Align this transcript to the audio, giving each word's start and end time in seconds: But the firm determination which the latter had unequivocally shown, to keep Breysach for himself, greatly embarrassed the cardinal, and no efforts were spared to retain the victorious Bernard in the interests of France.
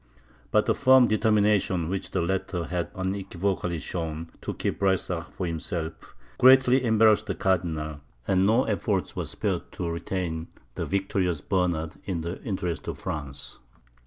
But 0.49 0.65
the 0.65 0.73
firm 0.73 1.05
determination 1.05 1.87
which 1.87 2.09
the 2.09 2.23
latter 2.23 2.63
had 2.65 2.89
unequivocally 2.95 3.77
shown, 3.77 4.31
to 4.41 4.55
keep 4.55 4.79
Breysach 4.79 5.25
for 5.29 5.45
himself, 5.45 6.15
greatly 6.39 6.83
embarrassed 6.83 7.27
the 7.27 7.35
cardinal, 7.35 8.01
and 8.27 8.47
no 8.47 8.63
efforts 8.63 9.15
were 9.15 9.25
spared 9.27 9.71
to 9.73 9.87
retain 9.91 10.47
the 10.73 10.87
victorious 10.87 11.39
Bernard 11.39 11.97
in 12.05 12.21
the 12.21 12.41
interests 12.41 12.87
of 12.87 12.97
France. 12.97 13.59